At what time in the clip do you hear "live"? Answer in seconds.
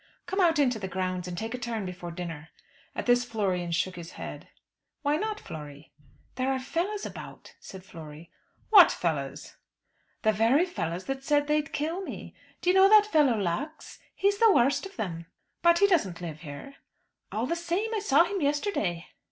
16.19-16.39